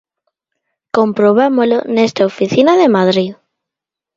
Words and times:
Comprobámolo 0.97 1.77
nesta 1.95 2.23
oficina 2.31 2.71
de 2.81 2.87
Madrid. 2.97 3.31